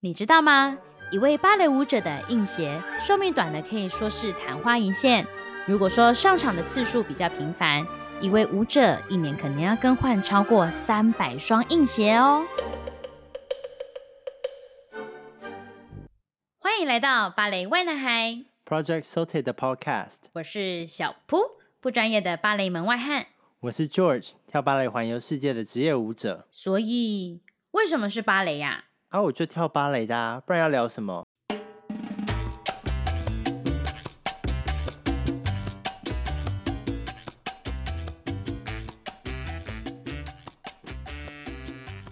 [0.00, 0.78] 你知道吗？
[1.10, 5.26] 一位芭蕾舞者的硬鞋寿命短的可以说是昙花一现。
[5.66, 7.84] 如果说上场的次数比较频繁，
[8.20, 12.46] 一位舞者一年可能要更换超过三百双硬鞋哦。
[16.60, 20.18] 欢迎来到芭蕾 why 男孩 Project Sauté 的 Podcast。
[20.34, 21.38] 我是小扑，
[21.80, 23.26] 不专业的芭蕾门外汉。
[23.58, 26.46] 我是 George，跳芭蕾环游世界的职业舞者。
[26.52, 27.40] 所以，
[27.72, 28.84] 为什么是芭蕾呀？
[28.84, 31.24] 啊，我就跳芭蕾的啊，不然要聊什么？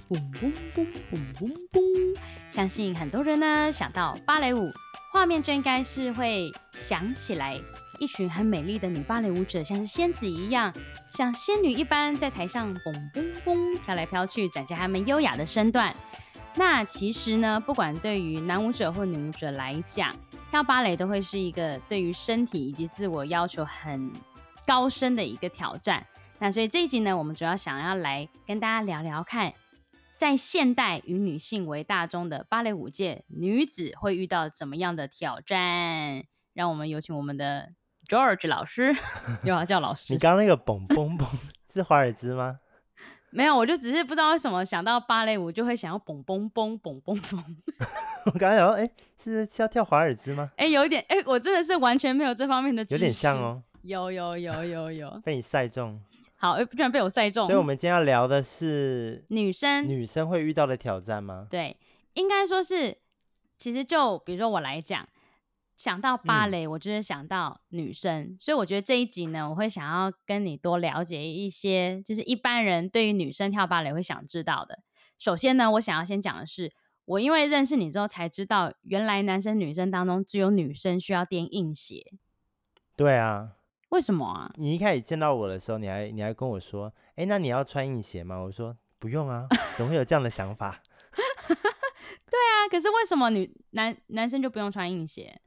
[0.09, 2.19] 嘣嘣嘣嘣嘣嘣！
[2.51, 4.73] 相信很多人呢想到芭蕾舞，
[5.13, 7.61] 画面就应该是会想起来
[8.01, 10.73] 一群很美丽的女芭蕾舞者，像是仙子一样，
[11.11, 15.95] 像仙女一般在台上嘣嘣嘣飘来飘去，展现她们优雅的身段。
[16.59, 20.15] 那其实呢，不管对于男舞者或女舞者来讲，
[20.51, 24.11] 跳芭蕾都会是一个对于身体以及自我要求很
[24.67, 26.07] 高深的一个挑战。
[26.39, 29.53] 那所以这一集呢，我们主要想要来跟大家聊聊看，
[30.17, 36.25] 在现代以女性为大宗的芭蕾舞界，女子会遇到怎么样的挑战？
[36.55, 37.73] 让我们有请我们的
[38.09, 38.97] George 老师，
[39.45, 40.15] 又要叫老师。
[40.15, 41.27] 你刚刚那个嘣嘣嘣
[41.73, 42.61] 是华尔兹吗？
[43.37, 47.57] 没有，我就只是不知道为什么想到芭蕾舞就会想要蹦蹦蹦蹦蹦蹦。
[48.27, 48.91] 我刚刚想说，哎，
[49.23, 50.51] 是是要跳华尔兹吗？
[50.57, 53.03] 哎，有一点，哎，我真的是完全没有这方面的知识。
[53.03, 53.63] 有点像哦。
[53.83, 55.21] 有有有有有。
[55.23, 56.01] 被你赛中。
[56.37, 57.47] 好，居然被我赛中。
[57.47, 61.47] 所以我们今天要聊的是女生女生会遇到的挑战吗？
[61.51, 61.77] 对，
[62.15, 62.97] 应该说是，
[63.59, 65.07] 其实就比如说我来讲。
[65.77, 74.81] 想到芭蕾，我就是想到女生，嗯，所以我觉得这一集呢，我会想要跟你多了解一些，就是一般人对于女生跳芭蕾会想知道的。
[75.19, 76.73] 首先呢，我想要先讲的是，
[77.05, 82.15] 我因为认识你之后才知道，原来男生女生当中只有女生需要垫硬鞋。
[82.97, 83.53] 对啊，
[83.91, 84.51] 为什么啊？
[84.57, 88.39] 你一开始见到我的时候，你还你还跟我说，哎，那你要穿硬鞋吗？
[88.39, 89.47] 我说不用啊，
[89.77, 90.81] 怎么会有这样的想法？
[91.47, 95.39] 对啊，可是为什么女男男生就不用穿硬鞋？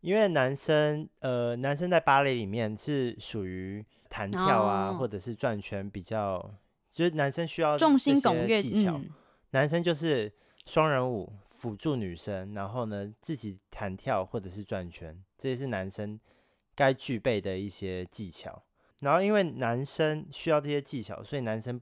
[0.00, 6.54] 因为男生，呃，男生在芭蕾里面是属于弹跳啊，或者是转圈比较，
[6.92, 9.00] 就是男生需要重心拱月技巧。
[9.50, 10.32] 男生就是
[10.66, 16.18] 双人舞辅助女生，然后呢自己弹跳或者是转圈，这些是男生
[16.76, 18.62] 该具备的一些技巧。
[19.00, 21.80] 然后因为男生需要这些技巧，所以男生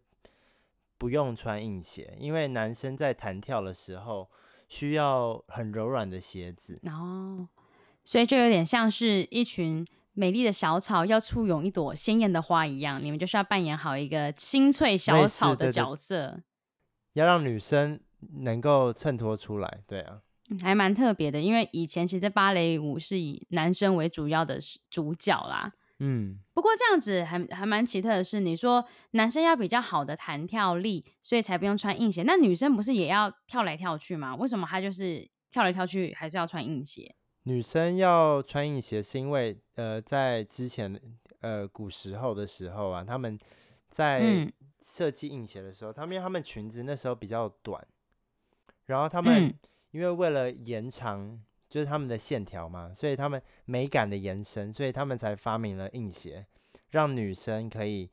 [0.96, 4.30] 不用穿硬鞋，因为男生在弹跳的时候
[4.68, 6.80] 需要很柔软的鞋子。
[6.90, 7.46] 哦。
[8.06, 16.40] 所以就有点像是一群美丽的小草要簇拥一朵鲜艳的花一样，你们就是要扮演好一个清脆小草的角色，
[17.14, 17.98] 要让女生
[18.44, 19.80] 能够衬托出来。
[19.88, 20.20] 对啊，
[20.62, 25.72] 还蛮特别的，因为以前其实芭蕾舞是以男生为主要的主角啦。
[25.98, 34.36] 嗯，不过这样子还还蛮奇特的是，你说男生要比较好的弹跳力，所以才不用穿硬鞋，那女生不是也要跳来跳去吗？
[34.36, 37.16] 为什么她就是跳来跳去还是要穿硬鞋？
[37.48, 41.00] 女生要穿硬鞋，是因为呃，在之前
[41.42, 43.38] 呃古时候的时候啊，他们
[43.88, 44.52] 在
[44.82, 47.86] 设计硬鞋的时候，他们因为他们裙子那时候比较短，
[48.86, 49.54] 然后他们
[49.92, 56.44] 因为为了延长就是他们的线条嘛，所以他们美感的延伸，所以他们才发明了硬鞋，
[56.90, 58.10] 让女生可以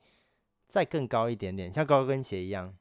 [0.67, 2.77] 再更高一点点，像高跟鞋一样。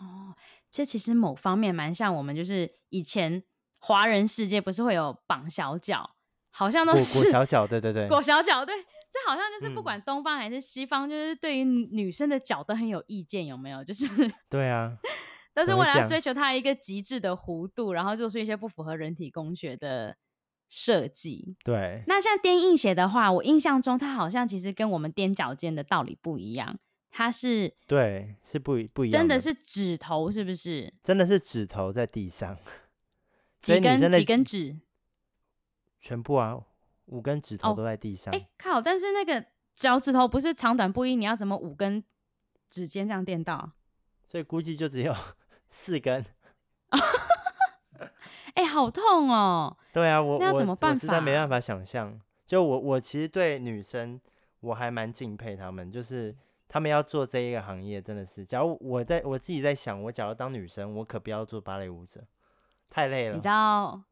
[0.00, 0.34] 哦，
[0.68, 3.44] 这其实某方面蛮像我们就是以前。
[3.86, 6.08] 华人世界不是会有绑小脚，
[6.50, 8.74] 好像都是裹小脚，对对对， 裹小脚，对，
[9.10, 13.84] 这好像就是不管东方还是西方，嗯、就是对于女生的脚都很有意见，有没有？
[13.84, 14.06] 就是
[14.48, 14.96] 对啊，
[15.52, 20.16] 都是为了要追求它一个极致的弧度，然后做出一些不符合人体工学的
[20.70, 21.54] 设计。
[21.62, 26.78] 对，那像垫硬鞋的话，我印象中它好像其实跟我们踮脚尖的道理不一样，
[27.10, 30.94] 它是对，是不不一样的，真的是指头是不是？
[31.02, 32.56] 真的是指头在地上。
[33.64, 34.76] 几根几根指？
[36.00, 36.60] 全部啊，
[37.06, 38.32] 五根指头都在地上。
[38.34, 38.82] 哎、哦欸，靠！
[38.82, 39.44] 但是那个
[39.74, 42.04] 脚趾头不是长短不一，你要怎么五根
[42.68, 43.72] 指尖这样垫到？
[44.28, 45.16] 所以估计就只有
[45.70, 46.24] 四根。
[48.54, 49.76] 哎、欸，好痛哦！
[49.92, 50.94] 对啊，我那要怎么办法？
[50.94, 52.20] 我实在没办法想象。
[52.46, 54.20] 就我我其实对女生
[54.60, 56.36] 我还蛮敬佩他们，就是
[56.68, 58.44] 他们要做这一个行业，真的是。
[58.44, 62.22] 假如我在我自己在想，我假如当女生，我可不要做芭蕾舞者。
[62.88, 64.02] 太累了，你知道，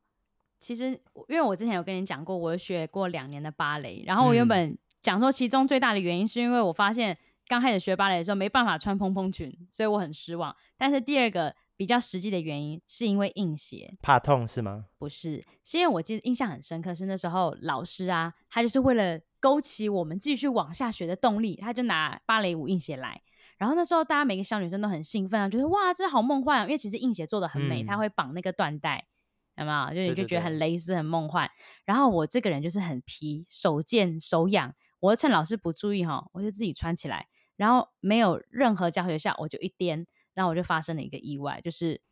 [0.59, 0.91] 其实
[1.29, 7.17] 因为我之前有跟你讲过，我学过两年的芭蕾，然后我原本讲说其中最大的原因是因为我发现
[7.47, 10.55] 刚开始学芭蕾的时候没办法穿蓬蓬裙，所以我很失望。
[10.77, 14.87] 但是第二个比较实际的原因是因为硬鞋，怕痛是吗？
[14.99, 23.21] 不是，是因为我记得印象很深刻，是那时候老师啊，他就是为了勾起我们继续往下学的动力，他就拿芭蕾舞硬鞋来。
[23.63, 26.65] 然后那时候大家每个小女生都很兴奋啊，觉得哇，这好梦幻啊！
[26.65, 29.07] 因为其实硬鞋做的很美，它、嗯、会绑那个缎带，
[29.55, 29.95] 有没有？
[29.95, 31.49] 就你就觉得很蕾丝、很梦幻。
[31.85, 42.03] 然后我这个人就是很皮，手贱手痒，我就趁老师不注意哈，我就自己穿起来，然后没有任何教学下，我就一颠，然后我就发生了一个意外，就是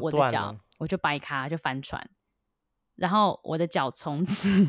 [0.00, 2.08] 我的脚，脚我就掰卡就翻船，
[2.94, 4.64] 然后我的脚从此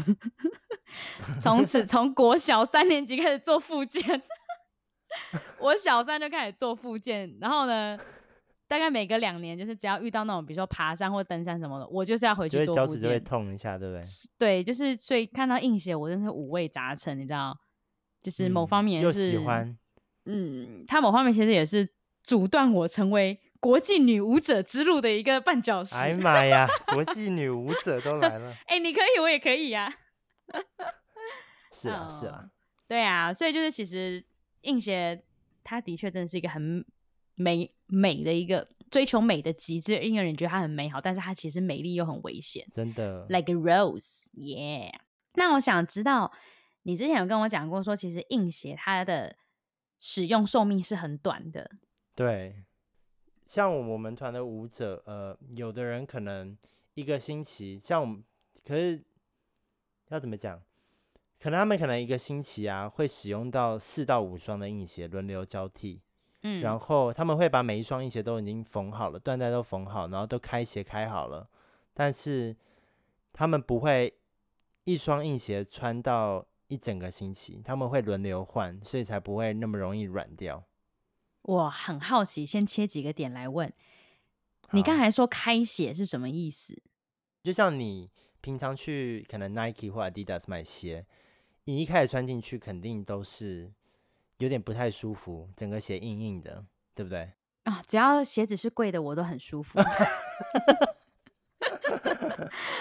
[1.40, 4.24] 从此从国小三年级开始做复健。
[5.60, 8.00] 我小三就开始做复健，然后呢，
[8.68, 12.88] 大概每隔两年，就是只要遇到那种，比如说爬山或登山什么的，我就是要回去做复健。
[12.88, 14.02] 脚趾就会痛一下，对不对？
[14.38, 17.58] 对，就是所以看到硬鞋，我真是五味杂陈，你知道？
[18.22, 19.78] 就是某方面是、嗯、喜欢，
[20.26, 21.88] 嗯，他某方面其实也是
[22.22, 25.96] 阻断我成为国际女舞者之路的一个绊脚石。
[25.96, 28.52] 哎呀 妈呀，国际女舞者都来了！
[28.68, 29.92] 哎、欸，你可以，我也可以呀、
[30.54, 30.62] 啊。
[31.74, 32.46] 是啊，是啊，
[32.88, 34.24] 对啊，所以就是其实。
[34.62, 35.24] 硬鞋，
[35.64, 36.86] 它的确真的是一个很
[37.38, 43.26] 美美的一个追求美的极致，因为你觉得它很美好，但是它其实美丽又很危险，真的。
[43.30, 44.92] Like a rose，yeah。
[45.34, 46.32] 那我想知道，
[46.84, 49.36] 你之前有跟我讲过，说其实硬鞋它的
[50.00, 51.72] 使用寿命是很短的。
[52.16, 52.64] 对，
[53.48, 56.58] 像我们团的舞者，呃，有的人可能
[56.94, 58.24] 一个星期，像我们，
[58.66, 59.04] 可是
[60.10, 60.62] 要怎么讲？
[61.42, 66.00] 可能他们可能一个星期啊，会使用到四到五双的硬鞋轮流交替，
[66.44, 71.50] 嗯，然后他们会把每一双硬鞋都已经缝好了，缎带都缝好，然后都开鞋开好了，
[71.96, 72.56] 但是
[73.34, 74.14] 他们不会
[74.84, 80.64] 一双硬鞋穿到一整个星期，他们会轮流换，所以才不会那么容易软掉。
[81.42, 83.74] 我很好奇，先切几个点来问，
[84.74, 86.80] 你刚才说开鞋是什么意思？
[87.42, 88.12] 就像你
[88.42, 91.04] 平常去可能 Nike 或 Adidas 买鞋。
[91.66, 93.72] 你一开始穿进去，肯定都是
[94.38, 96.66] 有点不太舒服，整个鞋硬硬的，
[96.96, 97.32] 对不对？
[97.64, 99.80] 啊，只要鞋子是贵的，我都很舒服。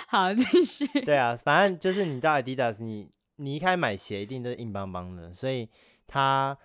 [0.08, 0.86] 好，继续。
[1.04, 5.68] 对啊，反正就是你到 Adidas，你你一开始买鞋一定都是硬邦邦的，所以
[6.06, 6.56] 它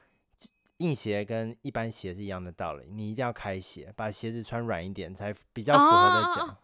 [0.77, 6.57] 硬鞋跟一般鞋是一样的道理，你一定要开鞋，把鞋子穿软一点，才比较符合的脚。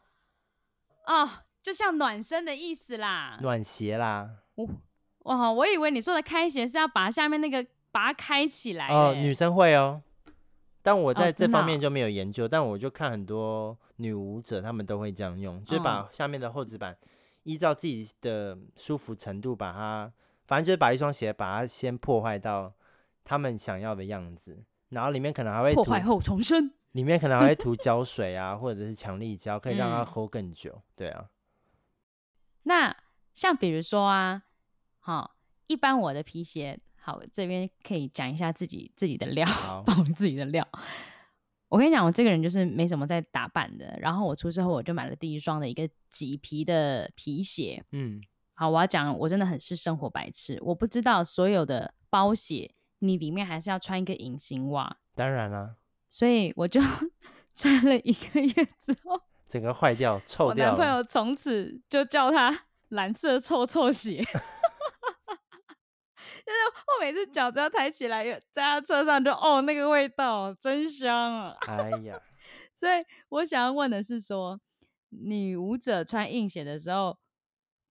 [1.05, 1.29] 哦，
[1.61, 4.37] 就像暖身的意思啦，暖鞋啦。
[4.55, 4.67] 哦
[5.23, 10.01] 哇，我以为你说的开鞋是要把下面那个把它开起来哦，女生会哦，
[10.81, 16.97] 但我在这方面就没有研究，哦、但我就看很多女舞者，她们都会这样用，就是把下面的厚纸板
[17.43, 20.11] 依照自己的舒服程度，把它，
[20.47, 22.73] 反正就是把一双鞋把它先破坏到
[23.23, 24.57] 他们想要的样子，
[24.89, 31.25] 然后里面可能还会破坏后重生，里面可能还会涂胶 水啊，或者是强力胶，可以让它 hold 更久，嗯、对啊。
[32.63, 32.95] 那
[33.35, 34.41] 像比如说啊。
[35.01, 35.35] 好，
[35.67, 39.45] 一般我的皮鞋，好，这边可以讲一下自己自己的料，
[39.85, 40.65] 爆自己的料。
[41.67, 43.97] 我跟你讲，我这个人就是没什么在打扮的。
[43.99, 47.83] 然后我出之后，我就买了第一双的一个麂皮的皮鞋。
[47.91, 48.21] 嗯，
[48.53, 50.59] 好，我要讲，我真的很是生活白痴。
[50.61, 54.97] 我不知道所有的包鞋，你里面还是要穿一个隐形袜。
[55.15, 55.77] 当然了。
[56.09, 56.81] 所以我就
[57.55, 60.71] 穿了一个月之后，整个坏掉、臭掉。
[60.71, 64.21] 我男朋友从此就叫他蓝色臭臭鞋。
[66.45, 71.57] 就是我每次脚只要抬起来，在他车上就哦，那个味道真香啊！
[71.67, 72.21] 哎呀，
[72.75, 74.59] 所以我想要问的是说，
[75.09, 77.17] 女舞者穿硬鞋的时候，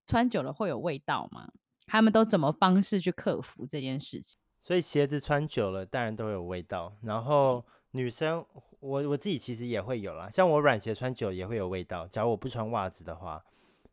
[0.06, 1.48] 穿久了会有味道吗？
[1.86, 4.40] 他们都怎么方式去克服这件事情？
[4.62, 6.96] 所以鞋子穿久了，当然都有味道。
[7.02, 8.44] 然后女生，
[8.80, 12.06] 我我自己其实也会有啦，像我软鞋穿久也会有味道。
[12.06, 13.44] 假如我不穿袜子的话，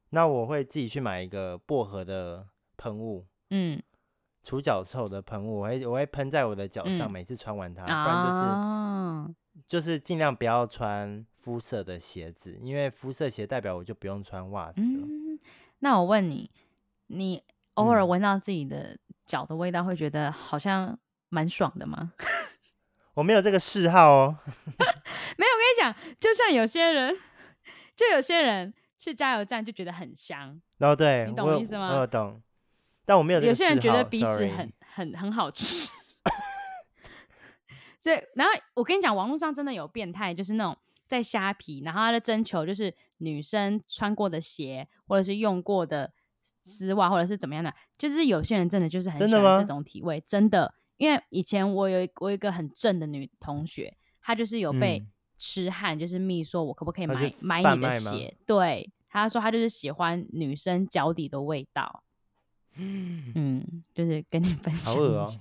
[0.10, 3.82] 那我会自己去买一个薄荷的喷雾，嗯。
[4.48, 9.36] 除脚臭的喷雾，我会我会喷在我的脚上，嗯，每次穿完它，不然就是、哦、
[9.68, 15.06] 就是尽量不要穿肤色的鞋子，因为肤色鞋代表我就不用穿袜子了。
[15.06, 15.38] 嗯，
[15.80, 16.50] 那我问你，
[17.08, 22.14] 你偶尔闻到自己的脚的味道，会觉得好像蛮爽的吗？
[23.16, 24.38] 我没有这个嗜好哦。
[24.48, 27.14] 没有，我跟你讲，就像有些人，
[27.98, 30.58] 就有些人去加油站就觉得很香。
[30.80, 31.90] 哦，对，你懂我意思吗？
[31.92, 32.42] 我有懂。
[33.08, 33.42] 但我没有。
[33.42, 35.90] 有些人觉得鼻屎很很很好吃，
[37.98, 46.12] 所以然后我跟你讲，网络上真的有变态，就是那种在虾皮，然后他在征求就是女生穿过的鞋，或者是用过的
[46.44, 50.76] 丝袜，或者是怎么样的，就是有些人真的就是很喜欢这种体味，真的。
[50.98, 55.06] 因为以前我有我有一个很正的女同学，她就是有被
[55.38, 58.36] 痴汉就是密说，我可不可以买买你的鞋？
[58.46, 62.04] 对，他说他就是喜欢女生脚底的味道。
[62.78, 64.94] 嗯，就是跟你分享。
[64.94, 65.40] 好恶哦，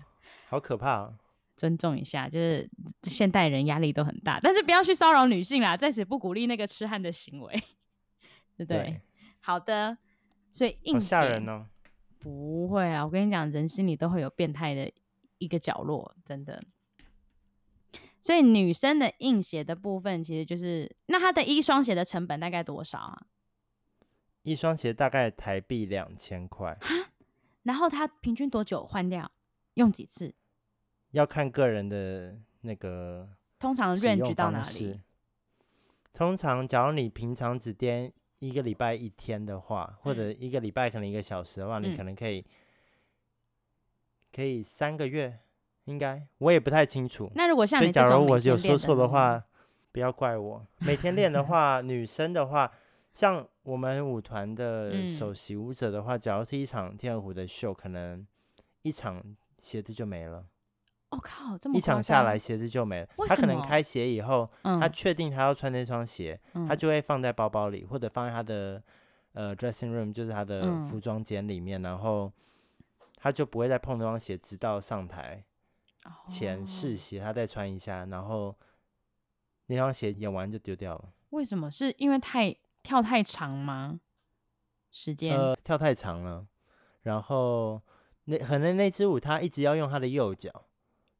[0.48, 1.14] 好可怕哦。
[1.56, 2.68] 尊重一下，就是
[3.04, 7.54] 现代人压力都很大，但是不要去骚扰女性啦，在此不鼓励那个痴汉的行为，
[8.58, 8.78] 对不对？
[8.78, 9.00] 对，
[9.40, 9.96] 好的，
[10.52, 11.66] 所以硬吓人哦。
[12.18, 14.92] 不会啊，我跟你讲，人心里都会有变态的
[15.38, 16.62] 一个角落，真的。
[18.20, 23.22] 所以女生的硬鞋的部分，其实就是那她的一双鞋的成本大概多少啊？
[24.42, 26.76] 一双鞋大概台币两千块。
[27.66, 29.30] 然后它平均多久换掉？
[29.74, 30.32] 用几次？
[31.10, 35.00] 要看个人的那个，通常 range 到哪里？
[36.14, 42.44] 通常，假如你平常只颠一个礼拜一天的话，或者一个礼拜可能一个小时的话，嗯、你可能可以
[44.32, 45.40] 可以三个月，
[45.86, 47.30] 应该我也不太清楚。
[47.34, 49.42] 那如果像你这种，假如我有说错的话，
[49.90, 50.66] 不要怪我。
[50.78, 52.72] 每天练的话， 女生的话，
[53.12, 58.24] 像我们舞团的首席舞者的话，假如是一场天鹅湖的秀，可能
[58.82, 59.20] 一场
[59.60, 60.46] 鞋子就没了。
[61.08, 63.08] 我、哦、靠，这么一场下来鞋子就没了。
[63.26, 68.80] 他可能开鞋以后，嗯、他确定他要穿那双鞋，嗯、他就会放在包包里，或者放在他的
[69.32, 72.32] 呃 dressing room，就是他的服装间里面，嗯、然后
[73.16, 75.42] 他就不会再碰那双鞋，直到上台
[76.28, 78.54] 前试鞋，他再穿一下，然后
[79.66, 81.12] 那双鞋演完就丢掉了。
[81.30, 81.68] 为什么？
[81.68, 82.54] 是因为太
[82.86, 83.98] 跳太长吗？
[84.92, 85.36] 时间？
[85.36, 86.46] 呃，跳太长了，
[87.02, 87.82] 然后
[88.26, 90.50] 那可能那支舞他一直要用他的右脚。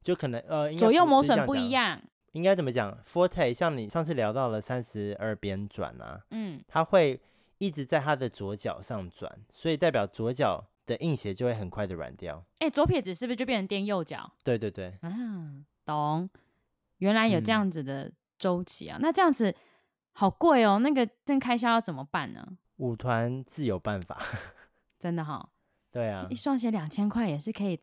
[0.00, 7.20] 就可能呃，左右磨损不一样，应该怎么讲？Forte 像你上次聊到了三十二边转啊，嗯，他会
[7.58, 12.36] 一直在他的左脚上转，所以代表左脚的硬鞋就会很快的软掉。
[12.60, 14.30] 哎、欸，左撇子是不是就变成垫右脚？
[14.44, 16.30] 对对对，嗯，懂。
[16.98, 18.08] 原来有这样子的
[18.38, 19.52] 周期啊，嗯、那这样子
[20.18, 22.56] 好贵哦，那个那开销要怎么办呢？
[22.78, 24.18] 舞团自有办法，
[24.98, 25.48] 真的哈、哦。
[25.92, 27.78] 对啊，一双鞋两千块也是可以。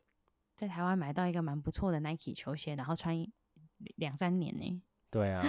[0.55, 3.15] 在台湾买到一个蛮不错的 Nike 球鞋，然后穿
[3.95, 4.81] 两三年呢。
[5.09, 5.43] 对啊，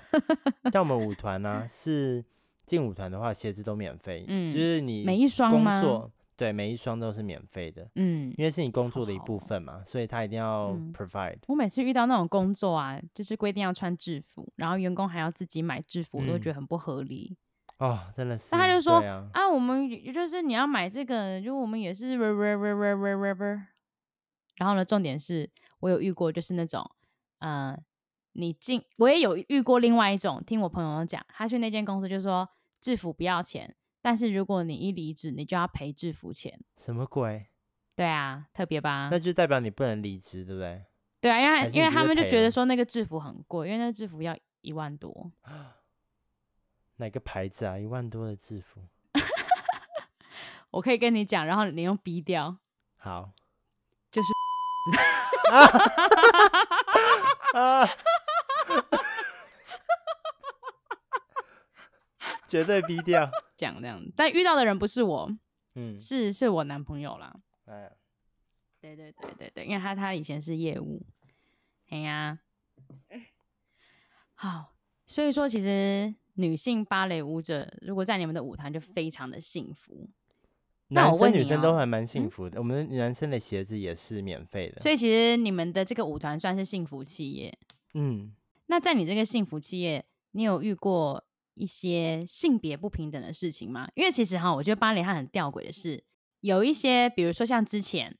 [0.72, 2.24] 像我们舞团呢、啊，是
[2.64, 5.82] 进舞团的话，鞋子都免费，嗯，就是你每一双吗？
[6.36, 11.40] 对，每一双都是免费的，嗯，因为是你工作的一部分嘛，好好所以他一定要 provide、嗯。
[11.48, 17.36] 我每次遇到那种工作啊，就是规定要穿制服，然后员工还要自己买制服，我都觉得很不合理。
[17.78, 18.48] 嗯、哦，真的是。
[18.52, 23.66] 那他就说啊，啊，我们就是你要买这个，就我们也是 r r r r r r r。
[24.56, 25.50] 然后呢，重点是
[25.80, 26.88] 我有遇过，就是那种，
[27.40, 27.76] 呃，
[28.32, 32.48] 你进，我也有遇过另外一种，听我朋友讲，他去那间公司就说
[32.80, 36.60] 制服不要钱，但是如果你一离职，你就要赔制服钱。
[36.76, 37.46] 什么鬼？
[37.96, 39.08] 对啊，特别吧？
[39.10, 40.84] 那就代表你不能离职，对不对？
[41.22, 45.32] 对啊，因为因为他们就觉得说那个制服很贵，因为那个制服要一万多。
[46.96, 47.78] 哪个牌子啊？
[47.78, 48.82] 一万多的制服？
[50.70, 52.58] 我可以跟你讲，然后你用逼掉。
[52.98, 53.30] 好。
[54.12, 54.28] 就是。
[57.54, 57.88] 啊！
[62.46, 65.30] 绝对逼掉，讲这样，但遇到的人不是我，
[65.74, 67.34] 嗯，是是我男朋友啦。
[67.66, 67.90] 哎，
[68.80, 71.04] 对对对对对，因为他他以前是业务，
[71.88, 72.38] 哎呀，
[74.34, 74.74] 好，
[75.06, 80.10] 所以说其实女性芭蕾舞者如果在你们的舞团就非常的幸福。
[80.88, 87.58] 男生女生都还蛮幸福的，嗯、我们男生的鞋子也是免费的，所以其实你们的这个舞团算是幸福企业。
[87.94, 88.34] 嗯，
[88.66, 93.88] 那在你这个幸福企业，你有遇过一些性别不平等的事情吗？
[93.94, 96.02] 因为其实哈，我觉得芭蕾它很吊诡的是，
[96.40, 98.16] 有一些，比如说像之前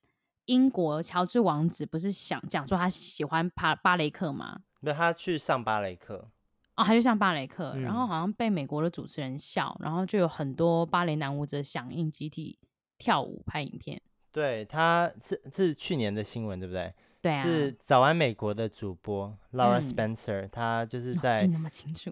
[0.47, 4.61] 英国乔治王子不是想讲说他喜欢芭芭蕾课吗？
[4.81, 6.31] 那他去上芭蕾课。
[6.77, 12.59] 哦，他就上芭蕾课，嗯、然后好像被美国的主持人笑，然后就有很多芭蕾男舞者响应，集体
[12.99, 14.03] 跳舞拍影片。
[14.33, 16.93] 对，他是是去年的新闻，对不对？
[17.23, 17.45] 对啊。
[17.45, 22.11] 是早安美国的主播 Laura Spencer，他、嗯、就是在记那么清楚。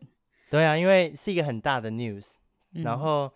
[0.52, 2.26] 对啊，因为是一个很大的 news，、
[2.74, 3.32] 嗯、然后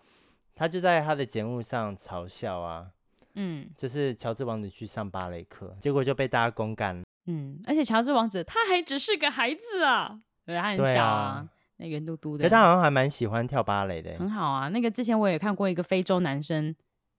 [0.53, 2.91] 他就在他的节目上嘲笑啊，
[3.33, 7.01] 嗯，就是乔治王子去上芭蕾课，结果就被大家公干。
[7.25, 10.19] 嗯，而且乔治王子他还只是个孩子啊。
[10.45, 12.43] 对，他很小啊，啊那圆嘟嘟的。
[12.43, 14.69] 可他好像还蛮喜欢跳芭蕾的，很好啊。
[14.69, 16.75] 那个之前我也看过一个非洲男生，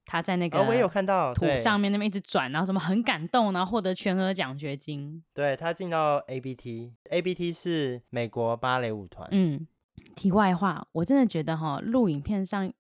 [0.07, 5.23] 他在那个我也有看到土上面那边一直转，然后什么很感动，然后获得全额奖学金。
[5.35, 9.29] 对，他进到 ABT，ABT 是美国芭蕾舞团。
[9.33, 9.67] 嗯，
[10.15, 12.73] 题外话，我真的觉得哈，录影片上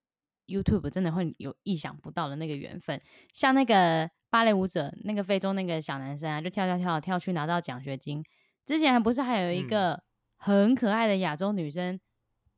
[0.47, 3.01] YouTube 真的会有意想不到的那个缘分，
[3.33, 8.25] 像那个芭蕾舞者，那个非洲那个小男生啊，就跳跳跳跳去拿到奖学金。
[8.65, 9.93] 之前还不是还有一个。
[9.93, 10.03] 嗯
[10.41, 11.99] 很可爱的亚洲女生，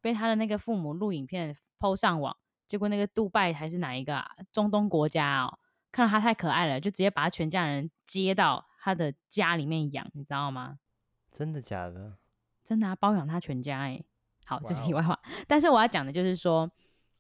[0.03, 2.37] 被他的那个父母录影片 PO 上网，
[2.69, 4.29] 结果那个杜拜还是哪一个啊？
[4.53, 5.59] 中东国家哦，
[5.91, 10.79] 看到他太可爱了，就直接把他全家人接到他的家里面养，你知道吗？
[11.33, 12.19] 真的假的？
[12.63, 14.05] 真的啊，包养他全家哎。
[14.51, 15.17] 好，这是题外话。
[15.47, 16.69] 但是我要讲的就是说，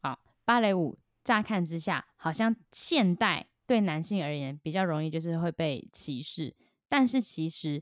[0.02, 6.52] 好，芭蕾舞乍看之下，好像现代对男性而言比较容易，就是会被歧视。
[6.88, 7.80] 但是其实，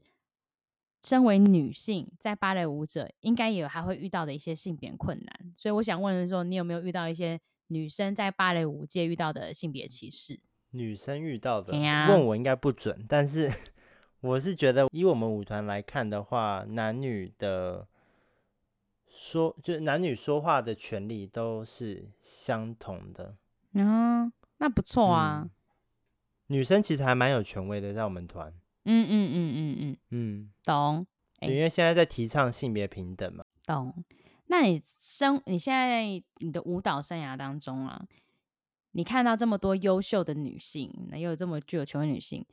[1.02, 5.52] 身为女性，在芭蕾舞者应该也有还会遇到的一些性别困难。
[5.56, 10.38] 所以我想问的是说，你有没有遇到一些女生在芭蕾舞界遇到的性别歧视？
[10.72, 13.06] 女生遇到的，问我应该不准。
[13.08, 13.50] 但是
[14.20, 17.88] 我是觉得，以我们舞团来看的话，男女的
[19.20, 23.36] 说，就是男女说话的权利都是相同的。
[23.72, 25.42] 嗯，那不错啊。
[25.42, 25.50] 嗯，
[26.46, 28.48] 女生其实还蛮有权威的，在我们团。
[28.84, 31.04] 嗯嗯嗯嗯嗯嗯，懂。
[31.40, 33.44] 因为现在在提倡性别平等嘛。
[33.66, 33.92] 懂。
[34.46, 38.06] 那你生你现在你的舞蹈生涯当中啊，
[38.92, 42.46] 你看到这么多优秀的女性，那又有这么具有权威女性，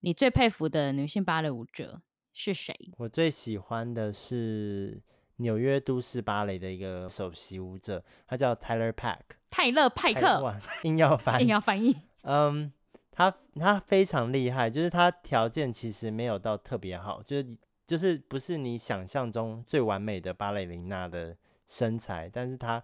[0.00, 2.00] 你最佩服的女性芭蕾舞者
[2.32, 2.74] 是谁？
[2.96, 5.02] 我最喜欢的是
[5.42, 9.18] 纽约都市芭蕾的一个首席舞者，他叫 Tyler Pack。
[9.50, 10.54] 泰勒派克。
[10.84, 11.40] 硬要翻。
[11.42, 11.94] 硬要翻译。
[12.22, 12.72] 嗯。
[13.14, 21.36] 他他非常厉害，就是他条件其实没有到特别好，就是就是不是你想象中最完美的芭蕾琳娜的
[21.68, 22.82] 身材，但是他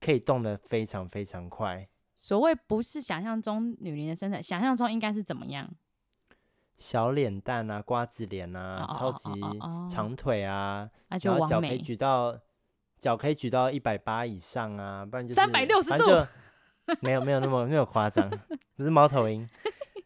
[0.00, 1.86] 可以动得非常非常快。
[2.14, 5.70] 所谓不是想象中女伶的身材，想象中应该是怎么样？
[6.78, 9.30] 小脸蛋啊，瓜子脸啊，超级
[9.88, 12.38] 长腿啊，然后脚可以举到
[12.98, 16.04] 脚可以举到一百八以上啊，不然就是三百六十度。
[17.00, 18.30] 没有没有那么没有夸张，
[18.76, 19.48] 不是猫头鹰。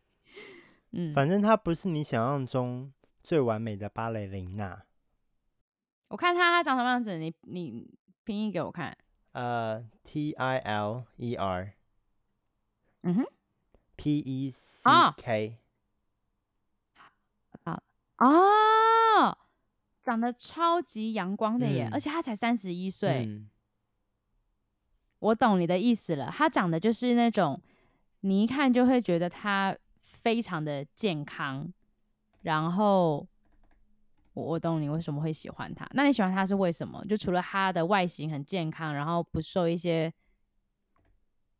[0.92, 2.90] 嗯，反正她不是你想象中
[3.22, 4.82] 最完美的芭蕾琳娜。
[6.08, 7.18] 我看她她长什么样子？
[7.18, 7.86] 你你
[8.24, 8.96] 拼音给我看。
[9.32, 11.74] 呃，T I L E R。
[13.02, 13.24] 嗯哼。
[13.96, 15.58] P E C K。
[18.20, 19.38] 啊哦，
[20.02, 23.26] 长得超级阳光的耶，嗯、而且他才三十一岁。
[23.26, 23.50] 嗯
[25.20, 27.60] 我懂你的意思了，他长得就是那种，
[28.20, 31.70] 你一看就会觉得他非常的健康，
[32.40, 33.28] 然后
[34.32, 35.86] 我我懂你为什么会喜欢他。
[35.92, 37.04] 那你喜欢他是为什么？
[37.04, 40.10] 就除了他的外形很健康，然后不受一些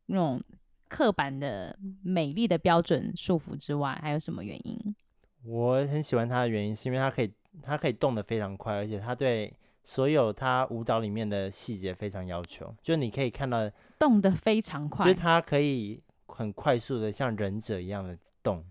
[0.07, 0.43] 那种
[0.87, 4.95] 刻板的美丽的标准束缚之外，还有什么原因？
[5.45, 9.53] 我很喜欢他的原因是因为他可以他可以动得非常快，而且他对。
[9.83, 18.63] 所有他舞蹈里面的细节非常要求，就你可以看到动得非常快，就是他可以很快速的像忍者一样的动。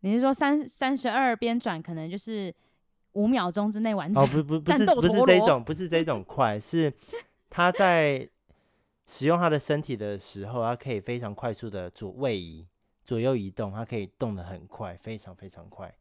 [0.00, 2.52] 你是说三三十二边转可能就是
[3.12, 4.24] 五秒钟之内完成？
[4.24, 6.92] 哦，不不 不是不是这种，不是这种快，是
[7.48, 8.28] 他在
[9.06, 12.66] 使用他的身体的时候，他可以非常快速的做位移、
[13.04, 15.94] 左右移动，他可以动得很快，非常非常快，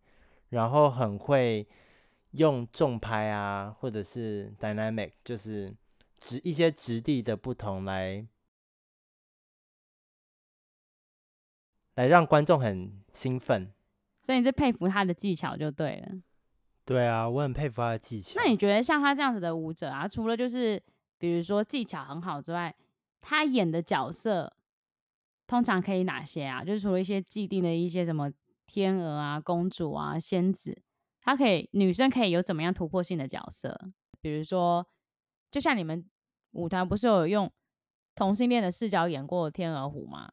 [0.50, 1.68] 然后很会。
[2.34, 5.72] 用重拍啊，或者是 dynamic，就是
[6.20, 8.26] 质一些质地的不同来
[11.94, 13.72] 来让观众很兴奋。
[14.20, 16.24] 所以你是佩服他的技巧就对了。
[16.86, 18.42] 对啊，我很佩服他的技巧。
[18.44, 20.82] 那你觉得像他这样子的舞者啊，除了就是
[21.20, 22.74] 比如说技巧很好之外，
[23.22, 24.52] 他演的角色
[25.54, 26.64] 通常可以哪些啊？
[26.64, 28.32] 就是除了一些既定的一些什么
[28.66, 30.82] 天鹅啊、公主啊、仙子。
[31.22, 33.80] 她可以，女生可以有怎么样突破性的角色？
[34.20, 34.88] 比如说，
[35.52, 36.04] 就像你们
[36.54, 37.52] 舞团不是有用
[38.16, 40.32] 同性恋的视角演过《天鹅湖》吗？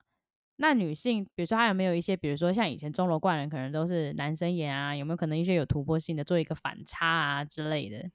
[0.56, 8.10] 那女性，比如说她有没有一些，比如说像以前钟楼怪人可能都是男生演啊，有没有可能一些有突破性的做一个反差啊之类的？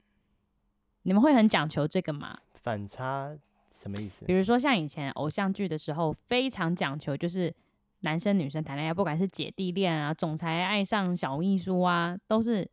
[1.02, 2.40] 你们会很讲求这个吗？
[2.54, 3.38] 反差
[3.86, 4.24] 什么意思？
[4.26, 7.54] 比如说像以前偶像剧的时候，非常讲求就是。
[8.00, 12.70] 男生女生谈恋爱，不管是姐弟恋啊，总裁爱上小秘书啊，都是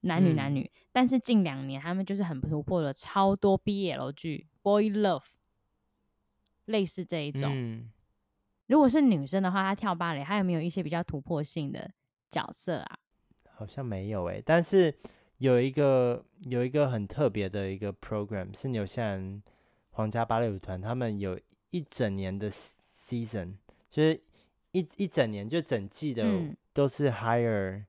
[0.00, 0.62] 男女男女。
[0.62, 5.22] 嗯、但是近两年，他们就是很突破了超多 BL 剧，boy love，
[6.64, 7.52] 类似这一种。
[7.54, 7.92] 嗯、
[8.66, 11.88] 如果是女生的话，她跳芭蕾，她有没有一些比较突破性的
[12.30, 12.98] 角色啊？
[13.54, 14.92] 好像没有诶、欸，但是
[15.36, 19.40] 有一个有一个很特别的一个 program，是纽西兰
[19.92, 23.54] 皇家芭蕾舞团，他们有一整年的 season，
[23.90, 24.20] 就是。
[24.74, 26.24] 一一整年就整季的
[26.72, 27.84] 都是 hire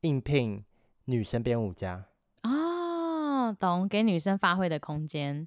[0.00, 0.64] 应聘
[1.04, 2.06] 女生编舞家
[2.44, 5.46] 哦，懂，给女生发挥的空间。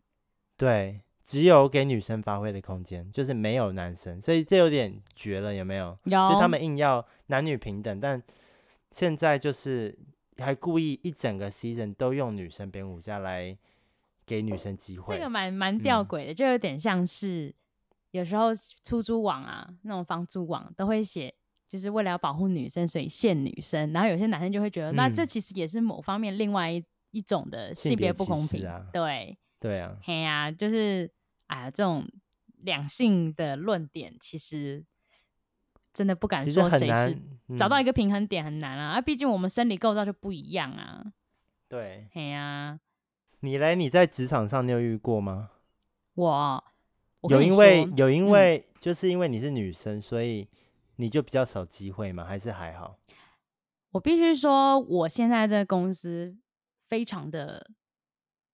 [0.56, 5.98] 对，只有给女生发挥的空间，就是没有男生，所以这有点绝了，有没有？
[6.04, 6.12] 有。
[6.32, 8.22] 就他们硬要男女平等，但
[8.92, 9.98] 现在就是
[10.38, 13.58] 还故意一整个 season 都用女生编舞家来
[14.28, 17.52] 给女生机会，这个蛮蛮吊诡的，嗯、就有点像是
[18.12, 18.50] 有时候
[18.84, 21.34] 出租网啊，那种房租网都会写，
[21.68, 23.92] 就是为了要保护女生，所以限女生。
[23.94, 28.86] 然后有些男生就会觉得，嗯、那这其实也是某方面另外一一种的性别不公平啊。
[28.94, 31.10] 对对啊，嘿呀、啊，就是
[31.48, 32.06] 哎呀，这种
[32.58, 34.86] 两性的论点其实。
[35.94, 38.92] 真的不敢说谁是，嗯、找到一个平衡点很难啊！
[38.92, 41.04] 啊，毕竟我们生理构造就不一样啊。
[41.68, 42.80] 对，哎呀、啊，
[43.42, 43.76] 你嘞？
[43.76, 45.52] 你在职场上你有遇过吗？
[46.16, 46.64] 我，
[47.22, 50.48] 我有因为有因为、嗯、就是因为你是女生，所以
[50.96, 52.26] 你就比较少机会吗？
[52.26, 52.98] 还是还好？
[53.92, 56.36] 我必须说，我现在这个公司
[56.88, 57.70] 非常的，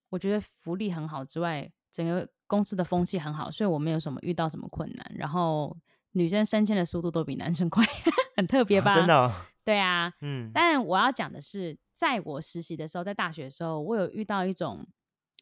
[0.10, 5.78] 我觉得福利很好之外，整个公司的风气很好，所以我没有什么遇到什么困难，然后。
[6.16, 7.84] 女生升迁的速度都比男生快，
[8.38, 8.92] 很特别吧？
[8.92, 9.34] 啊、真的、哦？
[9.64, 10.52] 对啊，嗯。
[10.54, 14.88] 但我要讲的是，在我实习的时候，在大学的时候，我有遇到一种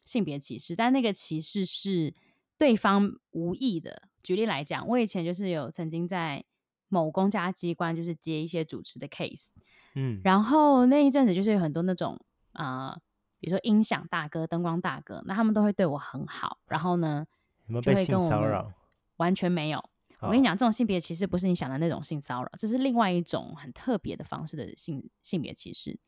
[0.04, 2.12] 性别歧视，但那个歧视是
[2.56, 4.02] 对方无意的。
[4.22, 6.44] 举例来讲，我以前就是有曾经在
[6.88, 9.50] 某公家机关，就是接一些主持的 case，
[9.94, 10.20] 嗯。
[10.22, 12.18] 然后那一阵子就是有很多那种
[12.52, 13.00] 啊、呃，
[13.40, 16.58] 比如说音响大哥、灯光大哥，那他们都会对我很好。
[16.66, 17.26] 然后呢，
[17.66, 18.72] 有没有被性骚扰？
[19.16, 19.84] 完全没有。
[20.22, 25.98] 我跟你讲，这种性别歧视不是你想的那种性骚扰，这是另外一种很特别的方式的性性别歧视。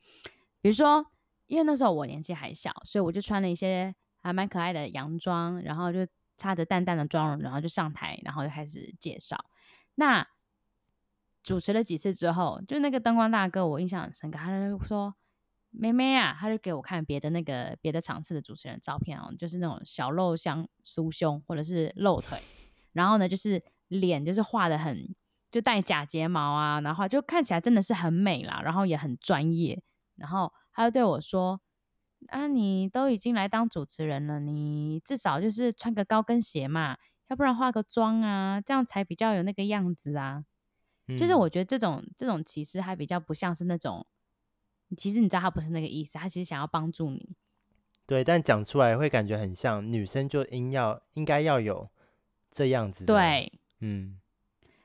[0.61, 1.05] 比如说，
[1.47, 9.37] 因为那时候我年纪还小，所以我就穿了一些还蛮可爱的洋装，然后就擦着淡淡的妆容，然后就上台，然后就开始介绍。
[9.97, 10.25] 那
[11.43, 15.13] 主持了几次之后，就那个灯光大哥，我印象很深刻，他就说
[15.71, 22.41] ：“妹妹啊，他就给我看别的那个别的场次的主持人照片哦，就是那种小露香酥胸或者是露腿，
[22.93, 25.15] 然后呢，就是。”脸就是画的很，
[25.51, 29.83] 就戴假睫毛啊，然后就看起来真的是很美啦，然后也很专业。
[30.17, 31.61] 然后他就对我说
[32.31, 36.97] ：“啊，你都已经来当主持人了，你至少就是穿个高跟鞋嘛，
[37.29, 40.45] 要不然化个妆啊，这样才比较有那个样子啊。
[41.09, 44.07] 嗯”就是我觉得这种这种其实还比较不像是那种，
[44.97, 47.35] 其实你知道他不是那个意思，他其实想要帮助你。
[48.07, 51.89] 对，但讲出来会感觉很像女生就应要应该要有
[52.53, 53.05] 这样子。
[53.05, 53.61] 对。
[53.87, 54.19] 嗯，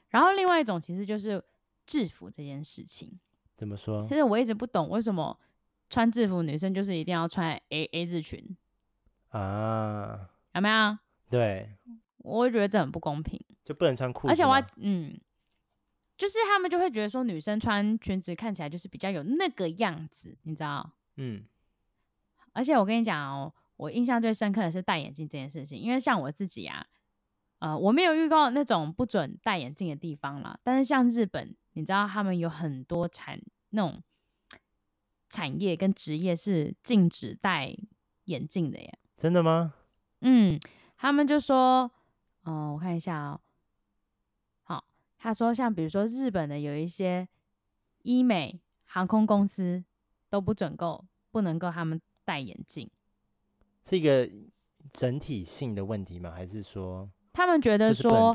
[0.09, 1.41] 然后另外一种其实就是
[1.85, 3.17] 制服这件事情，
[3.55, 4.05] 怎么说？
[4.05, 5.39] 其实我一直不懂为什么
[5.89, 8.57] 穿制服女生就是一定要穿 A A 字裙
[9.29, 10.29] 啊？
[10.53, 10.97] 有没有？
[11.29, 11.77] 对，
[12.17, 14.33] 我觉得这很不公平，就不能穿裤子。
[14.33, 15.17] 而且我还嗯，
[16.17, 20.91] 就是他们就会觉得说女生穿裙子看起来就是比较有那个样子，你知道？
[21.15, 21.45] 嗯。
[22.51, 26.85] 而且我跟你讲哦，我印象最深刻的是戴眼镜这件事情，因为像我自己啊。
[27.59, 33.39] 呃，我没有遇到那种不准戴眼镜的地方啦，但是像日本，你知道他们有很多产
[33.71, 34.01] 那种
[35.29, 37.75] 产业跟职业是禁止戴
[38.25, 38.99] 眼镜的耶。
[39.17, 39.73] 真的吗？
[40.21, 40.57] 嗯，
[40.95, 41.91] 他们就说，
[42.43, 43.41] 嗯、呃，我看一下哦，
[44.63, 44.85] 好，
[45.17, 47.27] 他说像比如说日本的有一些
[48.03, 49.83] 医美航空公司
[50.29, 52.89] 都不准够，不能够他们戴眼镜，
[53.85, 54.29] 是一个
[54.93, 56.31] 整体性的问题吗？
[56.31, 57.09] 还是说？
[57.31, 58.33] 他们觉得说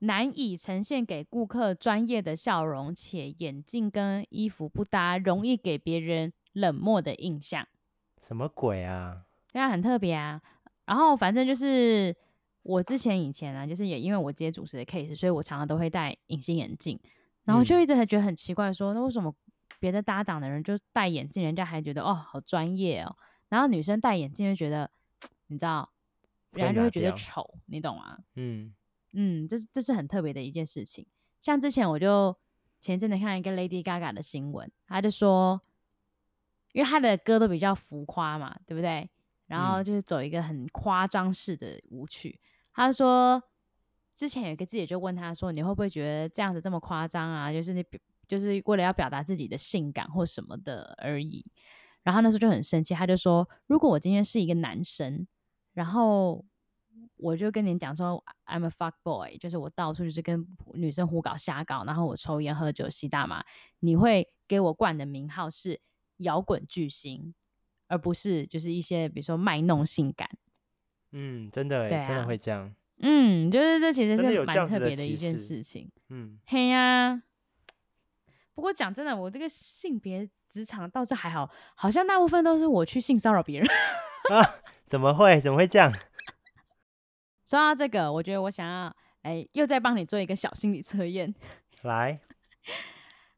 [0.00, 7.66] 难以呈现给顾客专业的笑容，且眼镜跟衣服不搭，容易给别人冷漠的印象。
[8.22, 9.24] 什么鬼啊？
[9.48, 10.42] 这样很特别啊。
[10.84, 12.14] 然后反正就是
[12.62, 17.00] 我之前以前啊，就是也因为我接主持的 case，所以我常常都会戴隐形眼镜。
[17.44, 19.34] 然后就一直还觉得很奇怪说，说、嗯、那为什么
[19.78, 23.16] 别的搭档的人就戴眼镜，人家还觉得哦好专业哦，
[23.48, 24.90] 然后女生戴眼镜就觉得
[25.48, 25.93] 你知道。
[26.54, 28.18] 人家就会觉得丑，你懂吗？
[28.36, 28.74] 嗯
[29.16, 31.06] 嗯，这是这是很特别的一件事情。
[31.38, 32.36] 像之前我就
[32.80, 35.60] 前阵子看一个 Lady Gaga 的新闻，他就说，
[36.72, 39.08] 因为他的歌都比较浮夸嘛，对不对？
[39.46, 42.40] 然后就是走一个很夸张式的舞曲。
[42.40, 43.40] 嗯、他说，
[44.16, 47.52] 之前有一个记者就问他说，你会不会觉得这样子这么夸张啊？
[47.52, 47.84] 就是你
[48.26, 51.44] 就是为了要表达自己的性感或什么的而已。
[52.02, 55.26] 然后那时候就很生气，他就说，如果我今天是一个男生。
[55.74, 56.42] 然后
[57.16, 63.44] 我就跟你讲说，I'm a fuck boy，就是我到处就是跟女生胡搞瞎搞，然后我抽烟喝酒吸大麻，
[63.80, 65.80] 你会给我冠的名号是
[66.18, 67.34] 摇滚巨星，
[67.88, 70.30] 而不是就是一些比如说卖弄性感。
[71.12, 72.74] 嗯，真的，对啊，真的会这样。
[72.98, 75.90] 嗯，就是这其实是蛮特别的一件事情。
[76.08, 77.22] 嗯，嘿呀，啊。
[78.54, 83.68] 不过讲真的，我这个性别职场倒是还好，好像大部分都是我去性骚扰别人。
[84.30, 84.54] 啊
[84.86, 85.40] 怎么会？
[85.40, 85.92] 怎么会这样？
[87.44, 91.34] 说到这个，我觉得我想要哎，又再帮你做一个小心理测验。
[91.82, 92.20] 来，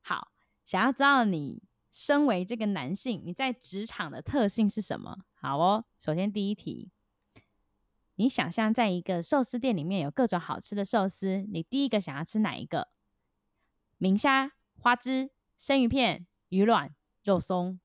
[0.03, 0.29] 好，
[0.65, 5.19] 想要知道你身为这个男性，你在职场的特性是什么？
[5.35, 6.91] 好哦，首先第一题，
[8.17, 12.89] 你想象在一个寿司店里面有各种好吃的寿司，你第一个想要吃哪一个？
[13.99, 14.53] 明虾、
[14.87, 16.95] 花枝、生鱼片、鱼卵、
[17.25, 17.81] 肉松，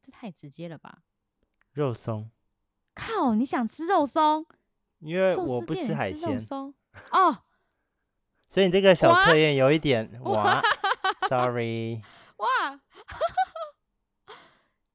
[0.00, 1.00] 这太直接了吧？
[1.72, 2.30] 肉松。
[2.94, 4.46] 靠，你想吃肉松？
[5.00, 6.32] 因为我不吃海鲜。
[6.32, 6.72] 肉松
[7.10, 7.44] 哦，
[8.48, 10.62] 所以你这个小测验有一点 哇，
[11.28, 12.00] sorry。
[12.38, 12.80] 哇，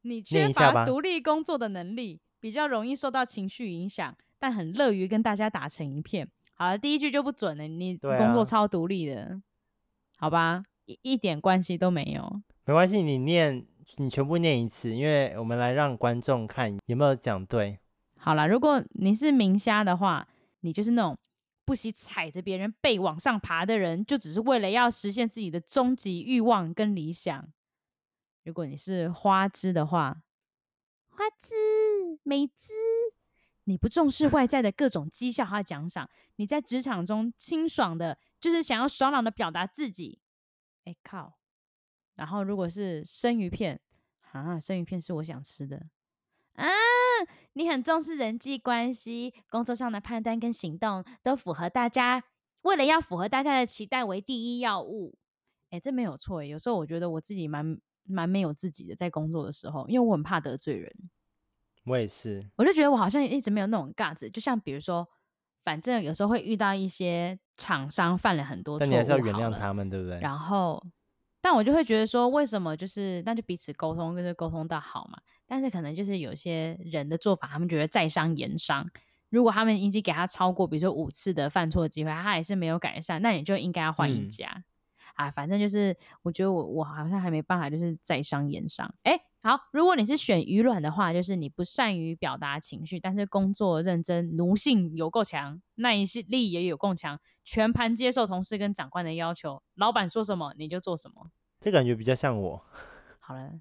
[0.02, 6.32] 你缺乏独立工作的能力，比较容易受到情绪影响，但很乐于跟大家打成一片。
[6.56, 9.42] 好了，第一句就不准了，你工作超独立的，啊、
[10.18, 10.64] 好吧？
[10.88, 12.42] 一一点关系都没有。
[12.66, 13.64] 没关系，你念，
[13.98, 17.78] 你全部念一次，因为我们来让观众看有没有讲对。
[18.18, 20.28] 好了，如果你是明虾的话，
[20.62, 21.16] 你就是那种。
[21.66, 27.46] 不惜踩着别人背往上爬的人，就只是为了要实现自己的终极欲望跟理想。
[28.46, 30.22] 如果你是花枝的话，
[31.10, 31.56] 花枝
[32.24, 32.72] 美枝，
[33.66, 40.20] 你不重视外在的各种绩效和奖赏，你在职场中清爽的，就是想要爽朗的表达自己。
[40.88, 41.38] 哎靠！
[42.16, 43.82] 然后如果是生鱼片，
[44.32, 45.88] 啊，生鱼片是我想吃的。
[46.54, 46.66] 啊，
[47.54, 52.24] 你很重视人际关系，工作上的判断跟行动都符合大家，
[52.64, 55.18] 为了要符合大家的期待为第一要务。
[55.72, 56.42] 哎，这没有错。
[56.42, 60.90] 有时候我觉得我自己蛮蛮没有自己的，在工作的时候，因为我很怕得罪人。
[61.84, 64.32] 我也是，我就觉得我好像一直没有那种 guts。
[64.32, 65.06] 就像比如说，
[65.62, 70.20] 反正有时候会遇到一些厂商犯了很多错你还是要原谅他们，对不对？
[70.20, 70.82] 然后。
[71.40, 75.18] 但我就会觉得说，为什么就是那就彼此沟通，就是沟通到好嘛。
[75.46, 78.86] 但是可能就是有些人的做法，他们觉得在商言商。
[79.30, 84.50] 如果他们已经给他超过，比如说五次的犯错的机会，他还是没有改善，那你就应该要换一家。
[84.50, 84.64] 嗯、
[85.14, 88.94] 啊，反正就是我觉得我我好像还没办法，就是在商言商。
[89.04, 95.96] 哎，好，如果你是选鱼卵的话，就是你不善于表达情绪，但是工作认真，奴性有够强，耐
[96.28, 101.30] 力也有够强，全盘接受同事跟长官的要求，老板说什么你就做什么。
[101.60, 102.62] 这感觉比较像我。
[103.20, 103.60] 好了，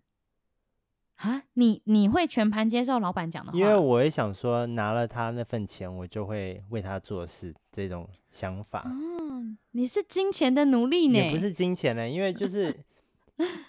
[1.17, 3.59] 啊，你你会全盘接受老板讲的话？
[3.59, 8.83] 因为我也想说，拿了他那份钱，我就会为他做事，这种想法。
[8.87, 11.19] 嗯，你是金钱的奴隶呢？
[11.19, 12.85] 也不是金钱呢，因为就是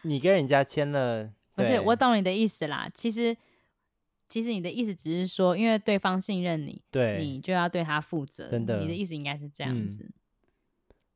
[0.04, 1.80] 你跟人家签了，不是？
[1.80, 2.88] 我懂你的意思啦。
[2.93, 3.36] 其实，
[4.30, 8.50] 其实你的意思只是说，因为对方信任你，对，你就要对他负责。
[8.50, 10.10] 真的，你的意思应该是这样子。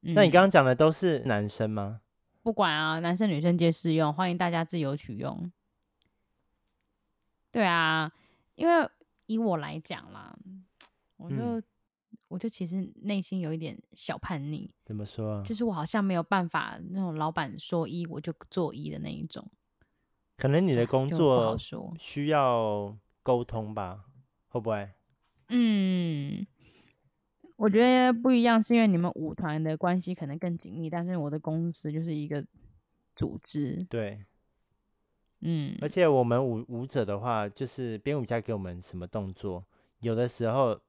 [0.01, 2.01] 嗯，那你刚刚讲的都是男生吗？
[2.41, 5.51] 不管啊，男生女生皆适用，欢迎大家自由取用。
[7.51, 8.12] 对啊，
[8.56, 8.89] 因为
[9.27, 10.36] 以我来讲啦，
[11.17, 11.63] 我就、嗯、
[12.30, 14.71] 我就其实内心有一点小叛逆。
[14.84, 15.43] 怎么说啊？
[15.45, 19.47] 就是我好像没有办法那种老板说一我就做一的那一种。
[20.41, 21.56] 可能你的工作
[21.99, 24.06] 需要沟通吧？
[24.47, 24.89] 会不会？
[25.49, 26.47] 嗯。
[27.58, 32.43] 我觉得不一样，是因为你们舞团的关系可能更紧密，但是我的公司就是一个
[33.15, 33.86] 组织。
[33.88, 34.25] 对，
[35.41, 39.63] 嗯，而且我们舞舞者的话，就是编舞家给我们什么动作，
[39.99, 40.82] 有的时候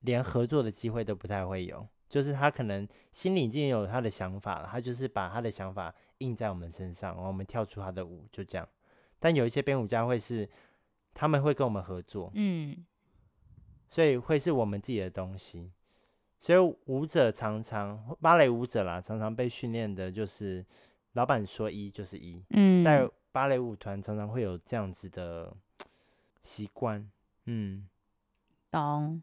[0.00, 1.88] 连合作的机会都不太会有。
[2.08, 8.68] 就是他可能心里已经有他的想法了，他就是把他的想法印在我们身上，然后我们跳出他的舞，就这样。
[9.20, 10.48] 但有一些编舞家会是，
[11.12, 12.84] 他们会跟我们合作，嗯。
[13.90, 15.72] 所以会是我们自己的东西，
[16.40, 20.62] 所以舞者常常芭蕾舞者啦，常常被训练的就是
[21.14, 22.44] 老板说一就是一。
[22.50, 25.56] 嗯，在芭蕾舞团常常会有这样子的
[26.42, 27.10] 习惯。
[27.46, 27.88] 嗯，
[28.70, 29.22] 懂。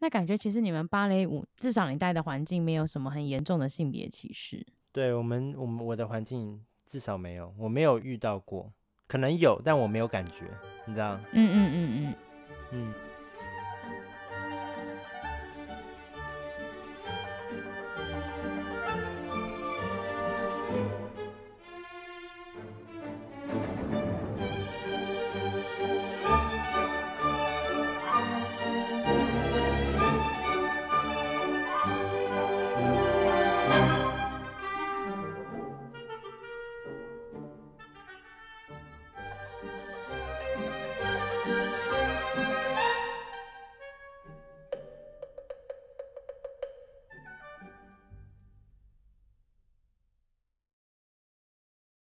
[0.00, 4.66] 那感觉其实你们芭蕾舞至少你待的环境没有什么很严重的性别歧视。
[4.92, 8.72] 对我们，我们我的环境至少没有，我没有遇到过，
[9.06, 10.46] 可能有，但我没有感觉，
[10.86, 11.16] 你知道？
[11.32, 12.14] 嗯嗯嗯嗯嗯。
[12.72, 12.94] 嗯